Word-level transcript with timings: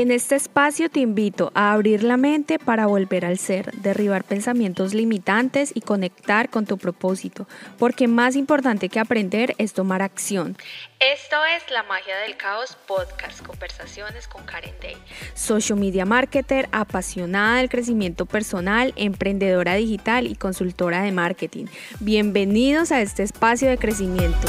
En 0.00 0.10
este 0.10 0.34
espacio 0.34 0.88
te 0.88 1.00
invito 1.00 1.52
a 1.54 1.74
abrir 1.74 2.04
la 2.04 2.16
mente 2.16 2.58
para 2.58 2.86
volver 2.86 3.26
al 3.26 3.36
ser, 3.36 3.70
derribar 3.82 4.24
pensamientos 4.24 4.94
limitantes 4.94 5.72
y 5.74 5.82
conectar 5.82 6.48
con 6.48 6.64
tu 6.64 6.78
propósito, 6.78 7.46
porque 7.78 8.08
más 8.08 8.34
importante 8.34 8.88
que 8.88 8.98
aprender 8.98 9.54
es 9.58 9.74
tomar 9.74 10.00
acción. 10.00 10.56
Esto 11.00 11.36
es 11.54 11.70
La 11.70 11.82
Magia 11.82 12.16
del 12.20 12.38
Caos 12.38 12.78
Podcast, 12.86 13.46
conversaciones 13.46 14.26
con 14.26 14.42
Karen 14.46 14.74
Day. 14.80 14.96
Social 15.34 15.78
media 15.78 16.06
marketer, 16.06 16.70
apasionada 16.72 17.58
del 17.58 17.68
crecimiento 17.68 18.24
personal, 18.24 18.94
emprendedora 18.96 19.74
digital 19.74 20.26
y 20.26 20.34
consultora 20.34 21.02
de 21.02 21.12
marketing. 21.12 21.66
Bienvenidos 22.00 22.90
a 22.90 23.02
este 23.02 23.22
espacio 23.22 23.68
de 23.68 23.76
crecimiento. 23.76 24.48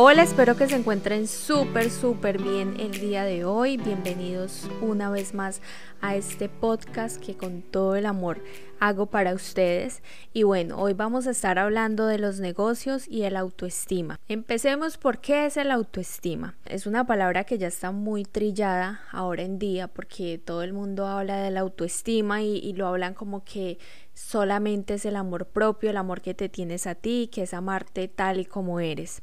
Hola, 0.00 0.22
espero 0.22 0.56
que 0.56 0.68
se 0.68 0.76
encuentren 0.76 1.26
súper, 1.26 1.90
súper 1.90 2.40
bien 2.40 2.78
el 2.78 2.92
día 2.92 3.24
de 3.24 3.44
hoy. 3.44 3.78
Bienvenidos 3.78 4.70
una 4.80 5.10
vez 5.10 5.34
más 5.34 5.60
a 6.00 6.14
este 6.14 6.48
podcast 6.48 7.20
que 7.20 7.36
con 7.36 7.62
todo 7.62 7.96
el 7.96 8.06
amor 8.06 8.40
hago 8.78 9.06
para 9.06 9.34
ustedes. 9.34 10.04
Y 10.32 10.44
bueno, 10.44 10.78
hoy 10.78 10.92
vamos 10.92 11.26
a 11.26 11.32
estar 11.32 11.58
hablando 11.58 12.06
de 12.06 12.20
los 12.20 12.38
negocios 12.38 13.08
y 13.08 13.24
el 13.24 13.36
autoestima. 13.36 14.20
Empecemos 14.28 14.98
por 14.98 15.18
qué 15.18 15.46
es 15.46 15.56
el 15.56 15.72
autoestima. 15.72 16.54
Es 16.64 16.86
una 16.86 17.04
palabra 17.04 17.42
que 17.42 17.58
ya 17.58 17.66
está 17.66 17.90
muy 17.90 18.22
trillada 18.24 19.00
ahora 19.10 19.42
en 19.42 19.58
día 19.58 19.88
porque 19.88 20.38
todo 20.38 20.62
el 20.62 20.74
mundo 20.74 21.08
habla 21.08 21.38
de 21.38 21.50
la 21.50 21.58
autoestima 21.58 22.40
y, 22.40 22.58
y 22.58 22.72
lo 22.74 22.86
hablan 22.86 23.14
como 23.14 23.42
que 23.42 23.80
solamente 24.14 24.94
es 24.94 25.04
el 25.06 25.16
amor 25.16 25.46
propio, 25.46 25.90
el 25.90 25.96
amor 25.96 26.20
que 26.20 26.34
te 26.34 26.48
tienes 26.48 26.86
a 26.86 26.94
ti, 26.94 27.28
que 27.32 27.42
es 27.42 27.52
amarte 27.52 28.06
tal 28.06 28.38
y 28.38 28.44
como 28.44 28.78
eres. 28.78 29.22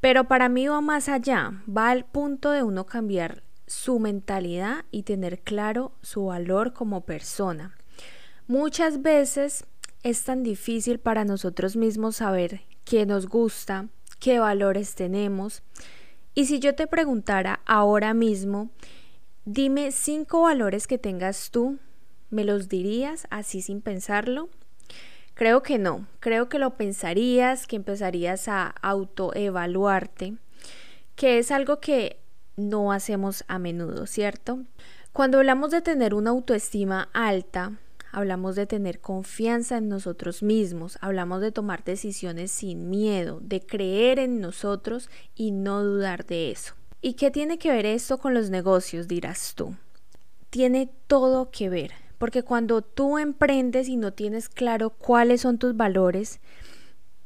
Pero 0.00 0.24
para 0.24 0.48
mí 0.48 0.68
va 0.68 0.80
más 0.80 1.08
allá, 1.08 1.62
va 1.68 1.90
al 1.90 2.04
punto 2.04 2.50
de 2.50 2.62
uno 2.62 2.86
cambiar 2.86 3.42
su 3.66 3.98
mentalidad 3.98 4.84
y 4.90 5.02
tener 5.02 5.40
claro 5.40 5.92
su 6.02 6.26
valor 6.26 6.72
como 6.72 7.02
persona. 7.02 7.76
Muchas 8.46 9.02
veces 9.02 9.64
es 10.02 10.24
tan 10.24 10.42
difícil 10.42 10.98
para 10.98 11.24
nosotros 11.24 11.76
mismos 11.76 12.16
saber 12.16 12.62
qué 12.84 13.04
nos 13.04 13.26
gusta, 13.26 13.88
qué 14.20 14.38
valores 14.38 14.94
tenemos. 14.94 15.62
Y 16.34 16.46
si 16.46 16.60
yo 16.60 16.74
te 16.74 16.86
preguntara 16.86 17.60
ahora 17.66 18.14
mismo, 18.14 18.70
dime 19.44 19.90
cinco 19.90 20.42
valores 20.42 20.86
que 20.86 20.98
tengas 20.98 21.50
tú, 21.50 21.78
¿me 22.30 22.44
los 22.44 22.68
dirías 22.68 23.26
así 23.30 23.60
sin 23.60 23.80
pensarlo? 23.80 24.48
Creo 25.38 25.62
que 25.62 25.78
no, 25.78 26.04
creo 26.18 26.48
que 26.48 26.58
lo 26.58 26.76
pensarías, 26.76 27.68
que 27.68 27.76
empezarías 27.76 28.48
a 28.48 28.74
autoevaluarte, 28.82 30.34
que 31.14 31.38
es 31.38 31.52
algo 31.52 31.78
que 31.78 32.18
no 32.56 32.90
hacemos 32.90 33.44
a 33.46 33.60
menudo, 33.60 34.08
¿cierto? 34.08 34.64
Cuando 35.12 35.38
hablamos 35.38 35.70
de 35.70 35.80
tener 35.80 36.12
una 36.12 36.30
autoestima 36.30 37.08
alta, 37.12 37.78
hablamos 38.10 38.56
de 38.56 38.66
tener 38.66 38.98
confianza 38.98 39.76
en 39.76 39.88
nosotros 39.88 40.42
mismos, 40.42 40.98
hablamos 41.02 41.40
de 41.40 41.52
tomar 41.52 41.84
decisiones 41.84 42.50
sin 42.50 42.90
miedo, 42.90 43.38
de 43.40 43.60
creer 43.64 44.18
en 44.18 44.40
nosotros 44.40 45.08
y 45.36 45.52
no 45.52 45.84
dudar 45.84 46.26
de 46.26 46.50
eso. 46.50 46.74
¿Y 47.00 47.12
qué 47.12 47.30
tiene 47.30 47.60
que 47.60 47.70
ver 47.70 47.86
esto 47.86 48.18
con 48.18 48.34
los 48.34 48.50
negocios, 48.50 49.06
dirás 49.06 49.54
tú? 49.54 49.76
Tiene 50.50 50.90
todo 51.06 51.52
que 51.52 51.68
ver 51.68 52.07
porque 52.18 52.42
cuando 52.42 52.82
tú 52.82 53.18
emprendes 53.18 53.88
y 53.88 53.96
no 53.96 54.12
tienes 54.12 54.48
claro 54.48 54.90
cuáles 54.90 55.42
son 55.42 55.58
tus 55.58 55.76
valores, 55.76 56.40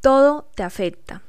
todo 0.01 0.49
te 0.55 0.63
afecta. 0.63 1.23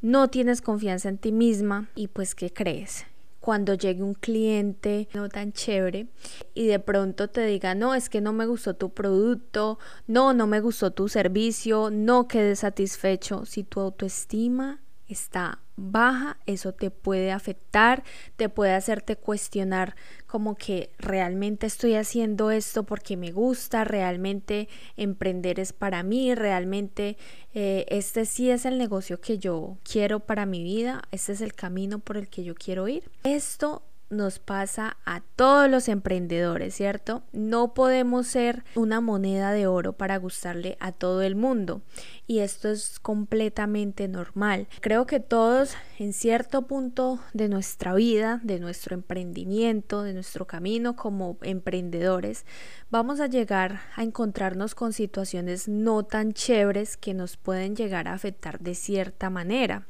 No 0.00 0.28
tienes 0.28 0.60
confianza 0.60 1.08
en 1.08 1.18
ti 1.18 1.32
misma 1.32 1.88
y 1.94 2.08
pues 2.08 2.34
¿qué 2.34 2.52
crees? 2.52 3.04
Cuando 3.40 3.74
llegue 3.74 4.02
un 4.02 4.14
cliente 4.14 5.08
no 5.12 5.28
tan 5.28 5.52
chévere 5.52 6.06
y 6.54 6.66
de 6.66 6.78
pronto 6.78 7.28
te 7.28 7.44
diga, 7.44 7.74
no, 7.74 7.94
es 7.94 8.08
que 8.08 8.20
no 8.20 8.32
me 8.32 8.46
gustó 8.46 8.74
tu 8.74 8.90
producto, 8.90 9.78
no, 10.06 10.32
no 10.32 10.46
me 10.46 10.60
gustó 10.60 10.92
tu 10.92 11.08
servicio, 11.08 11.90
no 11.90 12.26
quedé 12.28 12.56
satisfecho, 12.56 13.44
si 13.44 13.64
tu 13.64 13.80
autoestima 13.80 14.80
está 15.08 15.60
baja, 15.76 16.38
eso 16.46 16.72
te 16.72 16.90
puede 16.90 17.32
afectar, 17.32 18.04
te 18.36 18.48
puede 18.48 18.72
hacerte 18.72 19.16
cuestionar 19.16 19.96
como 20.26 20.56
que 20.56 20.90
realmente 20.98 21.66
estoy 21.66 21.94
haciendo 21.94 22.50
esto 22.50 22.84
porque 22.84 23.16
me 23.16 23.32
gusta, 23.32 23.84
realmente 23.84 24.68
emprender 24.96 25.60
es 25.60 25.72
para 25.72 26.02
mí, 26.02 26.34
realmente 26.34 27.16
eh, 27.54 27.86
este 27.88 28.24
sí 28.24 28.50
es 28.50 28.64
el 28.64 28.78
negocio 28.78 29.20
que 29.20 29.38
yo 29.38 29.78
quiero 29.82 30.20
para 30.20 30.46
mi 30.46 30.62
vida, 30.62 31.02
este 31.10 31.32
es 31.32 31.40
el 31.40 31.54
camino 31.54 31.98
por 31.98 32.16
el 32.16 32.28
que 32.28 32.44
yo 32.44 32.54
quiero 32.54 32.88
ir. 32.88 33.10
Esto 33.24 33.82
nos 34.14 34.38
pasa 34.38 34.96
a 35.04 35.20
todos 35.36 35.70
los 35.70 35.88
emprendedores, 35.88 36.74
¿cierto? 36.74 37.22
No 37.32 37.74
podemos 37.74 38.26
ser 38.26 38.64
una 38.74 39.00
moneda 39.00 39.52
de 39.52 39.66
oro 39.66 39.92
para 39.92 40.16
gustarle 40.16 40.76
a 40.80 40.92
todo 40.92 41.22
el 41.22 41.34
mundo 41.34 41.82
y 42.26 42.38
esto 42.38 42.70
es 42.70 42.98
completamente 43.00 44.08
normal. 44.08 44.68
Creo 44.80 45.06
que 45.06 45.20
todos 45.20 45.74
en 45.98 46.12
cierto 46.12 46.62
punto 46.62 47.20
de 47.32 47.48
nuestra 47.48 47.94
vida, 47.94 48.40
de 48.42 48.58
nuestro 48.58 48.94
emprendimiento, 48.94 50.02
de 50.02 50.14
nuestro 50.14 50.46
camino 50.46 50.96
como 50.96 51.36
emprendedores, 51.42 52.46
vamos 52.90 53.20
a 53.20 53.26
llegar 53.26 53.80
a 53.96 54.02
encontrarnos 54.02 54.74
con 54.74 54.92
situaciones 54.92 55.68
no 55.68 56.04
tan 56.04 56.32
chéveres 56.32 56.96
que 56.96 57.14
nos 57.14 57.36
pueden 57.36 57.76
llegar 57.76 58.08
a 58.08 58.14
afectar 58.14 58.60
de 58.60 58.74
cierta 58.74 59.30
manera. 59.30 59.86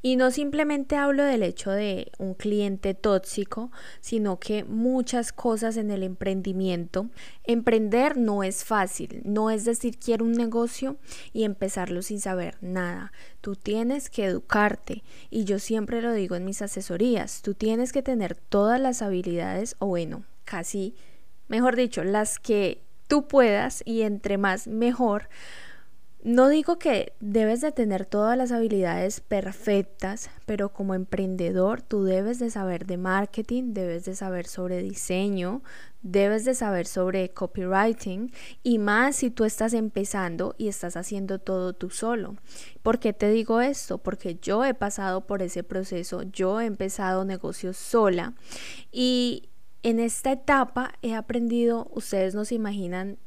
Y 0.00 0.16
no 0.16 0.30
simplemente 0.30 0.96
hablo 0.96 1.24
del 1.24 1.42
hecho 1.42 1.72
de 1.72 2.12
un 2.18 2.34
cliente 2.34 2.94
tóxico, 2.94 3.72
sino 4.00 4.38
que 4.38 4.62
muchas 4.64 5.32
cosas 5.32 5.76
en 5.76 5.90
el 5.90 6.04
emprendimiento. 6.04 7.08
Emprender 7.44 8.16
no 8.16 8.44
es 8.44 8.64
fácil, 8.64 9.22
no 9.24 9.50
es 9.50 9.64
decir 9.64 9.98
quiero 9.98 10.24
un 10.24 10.32
negocio 10.32 10.98
y 11.32 11.42
empezarlo 11.42 12.02
sin 12.02 12.20
saber 12.20 12.56
nada. 12.60 13.12
Tú 13.40 13.56
tienes 13.56 14.08
que 14.08 14.26
educarte 14.26 15.02
y 15.30 15.44
yo 15.44 15.58
siempre 15.58 16.00
lo 16.00 16.12
digo 16.12 16.36
en 16.36 16.44
mis 16.44 16.62
asesorías, 16.62 17.42
tú 17.42 17.54
tienes 17.54 17.92
que 17.92 18.02
tener 18.02 18.36
todas 18.36 18.80
las 18.80 19.02
habilidades 19.02 19.74
o 19.80 19.86
bueno, 19.86 20.24
casi, 20.44 20.94
mejor 21.48 21.74
dicho, 21.74 22.04
las 22.04 22.38
que 22.38 22.82
tú 23.08 23.26
puedas 23.26 23.82
y 23.84 24.02
entre 24.02 24.38
más 24.38 24.68
mejor 24.68 25.28
no 26.24 26.48
digo 26.48 26.80
que 26.80 27.12
debes 27.20 27.60
de 27.60 27.70
tener 27.70 28.04
todas 28.04 28.36
las 28.36 28.50
habilidades 28.50 29.20
perfectas, 29.20 30.30
pero 30.46 30.72
como 30.72 30.94
emprendedor 30.94 31.80
tú 31.80 32.02
debes 32.02 32.40
de 32.40 32.50
saber 32.50 32.86
de 32.86 32.96
marketing, 32.96 33.72
debes 33.72 34.04
de 34.04 34.16
saber 34.16 34.48
sobre 34.48 34.82
diseño, 34.82 35.62
debes 36.02 36.44
de 36.44 36.54
saber 36.54 36.86
sobre 36.86 37.28
copywriting 37.30 38.32
y 38.64 38.78
más 38.78 39.14
si 39.14 39.30
tú 39.30 39.44
estás 39.44 39.74
empezando 39.74 40.56
y 40.58 40.66
estás 40.66 40.96
haciendo 40.96 41.38
todo 41.38 41.72
tú 41.72 41.88
solo. 41.88 42.36
¿Por 42.82 42.98
qué 42.98 43.12
te 43.12 43.30
digo 43.30 43.60
esto? 43.60 43.98
Porque 43.98 44.38
yo 44.42 44.64
he 44.64 44.74
pasado 44.74 45.24
por 45.24 45.40
ese 45.40 45.62
proceso, 45.62 46.22
yo 46.22 46.60
he 46.60 46.66
empezado 46.66 47.24
negocios 47.24 47.76
sola 47.76 48.34
y 48.90 49.50
en 49.84 50.00
esta 50.00 50.32
etapa 50.32 50.94
he 51.02 51.14
aprendido, 51.14 51.88
ustedes 51.92 52.34
no 52.34 52.44
se 52.44 52.56
imaginan 52.56 53.18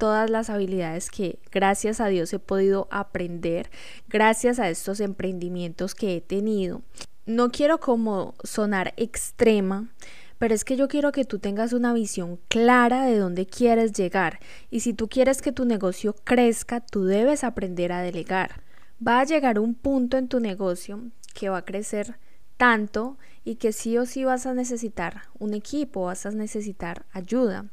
todas 0.00 0.30
las 0.30 0.48
habilidades 0.48 1.10
que 1.10 1.38
gracias 1.52 2.00
a 2.00 2.08
Dios 2.08 2.32
he 2.32 2.38
podido 2.38 2.88
aprender 2.90 3.70
gracias 4.08 4.58
a 4.58 4.70
estos 4.70 4.98
emprendimientos 4.98 5.94
que 5.94 6.16
he 6.16 6.20
tenido. 6.22 6.80
No 7.26 7.50
quiero 7.50 7.80
como 7.80 8.34
sonar 8.42 8.94
extrema, 8.96 9.90
pero 10.38 10.54
es 10.54 10.64
que 10.64 10.78
yo 10.78 10.88
quiero 10.88 11.12
que 11.12 11.26
tú 11.26 11.38
tengas 11.38 11.74
una 11.74 11.92
visión 11.92 12.40
clara 12.48 13.04
de 13.04 13.18
dónde 13.18 13.44
quieres 13.44 13.92
llegar 13.92 14.40
y 14.70 14.80
si 14.80 14.94
tú 14.94 15.06
quieres 15.06 15.42
que 15.42 15.52
tu 15.52 15.66
negocio 15.66 16.16
crezca, 16.24 16.80
tú 16.80 17.04
debes 17.04 17.44
aprender 17.44 17.92
a 17.92 18.00
delegar. 18.00 18.62
Va 19.06 19.20
a 19.20 19.24
llegar 19.24 19.58
un 19.58 19.74
punto 19.74 20.16
en 20.16 20.28
tu 20.28 20.40
negocio 20.40 21.02
que 21.34 21.50
va 21.50 21.58
a 21.58 21.64
crecer 21.66 22.16
tanto 22.56 23.18
y 23.44 23.56
que 23.56 23.72
sí 23.72 23.98
o 23.98 24.06
sí 24.06 24.24
vas 24.24 24.46
a 24.46 24.54
necesitar 24.54 25.24
un 25.38 25.52
equipo, 25.52 26.04
vas 26.04 26.24
a 26.24 26.30
necesitar 26.30 27.04
ayuda. 27.12 27.66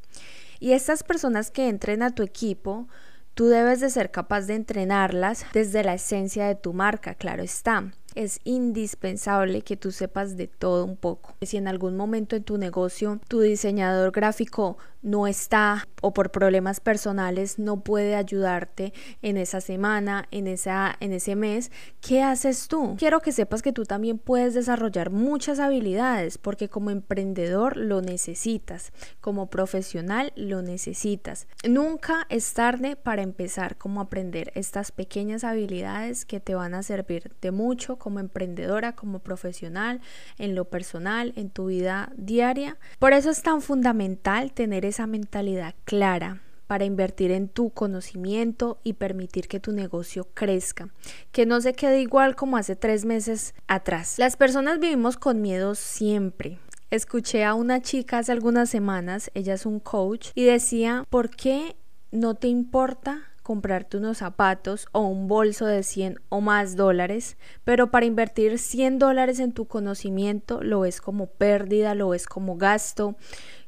Y 0.59 0.73
estas 0.73 1.03
personas 1.03 1.51
que 1.51 1.69
entren 1.69 2.03
a 2.03 2.11
tu 2.11 2.23
equipo, 2.23 2.87
tú 3.33 3.47
debes 3.47 3.79
de 3.79 3.89
ser 3.89 4.11
capaz 4.11 4.47
de 4.47 4.55
entrenarlas 4.55 5.45
desde 5.53 5.83
la 5.83 5.93
esencia 5.93 6.47
de 6.47 6.55
tu 6.55 6.73
marca, 6.73 7.13
claro 7.13 7.43
está. 7.43 7.91
Es 8.15 8.39
indispensable 8.45 9.61
que 9.61 9.77
tú 9.77 9.91
sepas 9.91 10.37
de 10.37 10.47
todo 10.47 10.85
un 10.85 10.97
poco. 10.97 11.35
Si 11.43 11.57
en 11.57 11.67
algún 11.67 11.95
momento 11.95 12.35
en 12.35 12.43
tu 12.43 12.57
negocio 12.57 13.19
tu 13.27 13.41
diseñador 13.41 14.11
gráfico 14.11 14.79
no 15.07 15.25
está 15.25 15.87
o 16.01 16.13
por 16.13 16.31
problemas 16.31 16.79
personales 16.79 17.57
no 17.57 17.81
puede 17.81 18.15
ayudarte 18.15 18.93
en 19.21 19.37
esa 19.37 19.61
semana, 19.61 20.27
en, 20.31 20.47
esa, 20.47 20.95
en 20.99 21.13
ese 21.13 21.35
mes, 21.35 21.71
¿qué 22.01 22.21
haces 22.21 22.67
tú? 22.67 22.95
Quiero 22.97 23.21
que 23.21 23.31
sepas 23.31 23.61
que 23.61 23.73
tú 23.73 23.83
también 23.83 24.19
puedes 24.19 24.53
desarrollar 24.53 25.09
muchas 25.09 25.59
habilidades 25.59 26.37
porque 26.37 26.69
como 26.69 26.91
emprendedor 26.91 27.77
lo 27.77 28.01
necesitas, 28.01 28.91
como 29.21 29.49
profesional 29.49 30.33
lo 30.35 30.61
necesitas. 30.61 31.47
Nunca 31.67 32.27
es 32.29 32.53
tarde 32.53 32.95
para 32.95 33.21
empezar 33.21 33.77
como 33.77 34.01
aprender 34.01 34.51
estas 34.55 34.91
pequeñas 34.91 35.43
habilidades 35.43 36.25
que 36.25 36.39
te 36.39 36.53
van 36.53 36.75
a 36.75 36.83
servir 36.83 37.31
de 37.41 37.51
mucho 37.51 37.97
como 37.97 38.19
emprendedora, 38.19 38.93
como 38.93 39.19
profesional, 39.19 40.01
en 40.37 40.53
lo 40.53 40.65
personal, 40.65 41.33
en 41.35 41.49
tu 41.49 41.67
vida 41.67 42.11
diaria. 42.17 42.77
Por 42.99 43.13
eso 43.13 43.29
es 43.29 43.41
tan 43.41 43.61
fundamental 43.61 44.51
tener 44.51 44.85
mentalidad 45.05 45.75
clara 45.83 46.41
para 46.65 46.85
invertir 46.85 47.31
en 47.31 47.47
tu 47.47 47.69
conocimiento 47.69 48.79
y 48.83 48.93
permitir 48.93 49.47
que 49.47 49.59
tu 49.59 49.71
negocio 49.71 50.27
crezca, 50.33 50.89
que 51.31 51.45
no 51.45 51.61
se 51.61 51.73
quede 51.73 52.01
igual 52.01 52.35
como 52.35 52.57
hace 52.57 52.75
tres 52.75 53.05
meses 53.05 53.53
atrás. 53.67 54.15
Las 54.17 54.35
personas 54.35 54.79
vivimos 54.79 55.17
con 55.17 55.41
miedo 55.41 55.75
siempre. 55.75 56.59
Escuché 56.89 57.43
a 57.43 57.53
una 57.53 57.81
chica 57.81 58.19
hace 58.19 58.31
algunas 58.31 58.69
semanas, 58.69 59.29
ella 59.33 59.53
es 59.53 59.65
un 59.65 59.79
coach, 59.79 60.29
y 60.35 60.43
decía, 60.45 61.05
¿por 61.09 61.29
qué 61.29 61.75
no 62.11 62.35
te 62.35 62.47
importa 62.47 63.23
comprarte 63.47 63.95
unos 63.95 64.17
zapatos 64.17 64.87
o 64.91 65.01
un 65.01 65.29
bolso 65.29 65.65
de 65.67 65.81
100 65.81 66.19
o 66.27 66.41
más 66.41 66.75
dólares, 66.75 67.37
pero 67.63 67.91
para 67.91 68.05
invertir 68.05 68.59
100 68.59 68.99
dólares 68.99 69.39
en 69.39 69.53
tu 69.53 69.67
conocimiento 69.67 70.61
lo 70.61 70.81
ves 70.81 70.99
como 70.99 71.27
pérdida, 71.27 71.95
lo 71.95 72.09
ves 72.09 72.25
como 72.25 72.57
gasto, 72.57 73.15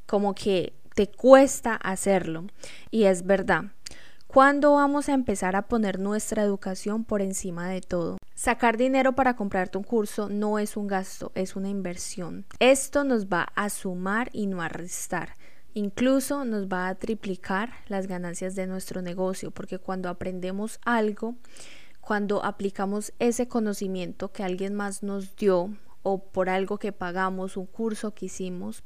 como 0.05 0.35
que 0.35 0.73
te 0.95 1.07
cuesta 1.07 1.75
hacerlo. 1.75 2.47
Y 2.91 3.05
es 3.05 3.25
verdad. 3.25 3.65
¿Cuándo 4.27 4.73
vamos 4.73 5.09
a 5.09 5.13
empezar 5.13 5.55
a 5.55 5.63
poner 5.63 5.99
nuestra 5.99 6.43
educación 6.43 7.03
por 7.03 7.21
encima 7.21 7.67
de 7.67 7.81
todo? 7.81 8.17
Sacar 8.35 8.77
dinero 8.77 9.13
para 9.13 9.35
comprarte 9.35 9.79
un 9.79 9.83
curso 9.83 10.29
no 10.29 10.59
es 10.59 10.77
un 10.77 10.85
gasto, 10.85 11.31
es 11.33 11.55
una 11.55 11.67
inversión. 11.67 12.45
Esto 12.59 13.03
nos 13.03 13.25
va 13.25 13.47
a 13.55 13.69
sumar 13.69 14.29
y 14.31 14.45
no 14.45 14.61
a 14.61 14.69
restar. 14.69 15.33
Incluso 15.73 16.45
nos 16.45 16.67
va 16.67 16.89
a 16.89 16.95
triplicar 16.95 17.71
las 17.87 18.05
ganancias 18.05 18.55
de 18.55 18.67
nuestro 18.67 19.01
negocio, 19.01 19.51
porque 19.51 19.79
cuando 19.79 20.09
aprendemos 20.09 20.79
algo, 20.85 21.35
cuando 21.99 22.43
aplicamos 22.43 23.13
ese 23.19 23.47
conocimiento 23.47 24.31
que 24.31 24.43
alguien 24.43 24.75
más 24.75 25.03
nos 25.03 25.35
dio 25.35 25.75
o 26.01 26.23
por 26.23 26.49
algo 26.49 26.77
que 26.77 26.91
pagamos, 26.91 27.57
un 27.57 27.65
curso 27.65 28.13
que 28.13 28.27
hicimos, 28.27 28.83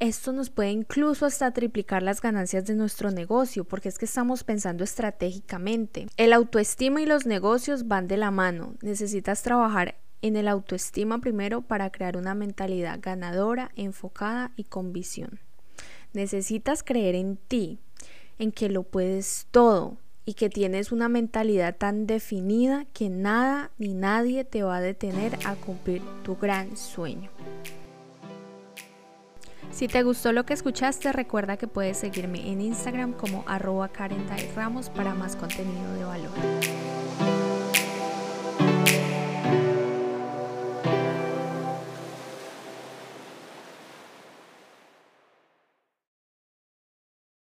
esto 0.00 0.32
nos 0.32 0.48
puede 0.48 0.70
incluso 0.70 1.26
hasta 1.26 1.52
triplicar 1.52 2.02
las 2.02 2.22
ganancias 2.22 2.64
de 2.64 2.74
nuestro 2.74 3.10
negocio, 3.10 3.64
porque 3.64 3.90
es 3.90 3.98
que 3.98 4.06
estamos 4.06 4.44
pensando 4.44 4.82
estratégicamente. 4.82 6.06
El 6.16 6.32
autoestima 6.32 7.02
y 7.02 7.06
los 7.06 7.26
negocios 7.26 7.86
van 7.86 8.08
de 8.08 8.16
la 8.16 8.30
mano. 8.30 8.74
Necesitas 8.80 9.42
trabajar 9.42 9.96
en 10.22 10.36
el 10.36 10.48
autoestima 10.48 11.20
primero 11.20 11.60
para 11.60 11.90
crear 11.90 12.16
una 12.16 12.34
mentalidad 12.34 12.98
ganadora, 13.00 13.70
enfocada 13.76 14.52
y 14.56 14.64
con 14.64 14.92
visión. 14.92 15.38
Necesitas 16.14 16.82
creer 16.82 17.14
en 17.14 17.36
ti, 17.36 17.78
en 18.38 18.52
que 18.52 18.70
lo 18.70 18.82
puedes 18.84 19.46
todo 19.50 19.98
y 20.24 20.34
que 20.34 20.48
tienes 20.48 20.92
una 20.92 21.08
mentalidad 21.08 21.76
tan 21.76 22.06
definida 22.06 22.86
que 22.94 23.10
nada 23.10 23.70
ni 23.78 23.92
nadie 23.92 24.44
te 24.44 24.62
va 24.62 24.76
a 24.76 24.80
detener 24.80 25.38
a 25.44 25.56
cumplir 25.56 26.02
tu 26.24 26.36
gran 26.36 26.76
sueño. 26.76 27.30
Si 29.70 29.88
te 29.88 30.02
gustó 30.02 30.32
lo 30.32 30.44
que 30.44 30.52
escuchaste, 30.52 31.12
recuerda 31.12 31.56
que 31.56 31.66
puedes 31.66 31.96
seguirme 31.96 32.50
en 32.50 32.60
Instagram 32.60 33.12
como 33.12 33.44
arroba 33.46 33.88
Karen 33.88 34.26
Ramos 34.54 34.90
para 34.90 35.14
más 35.14 35.36
contenido 35.36 35.94
de 35.94 36.04
valor. 36.04 36.99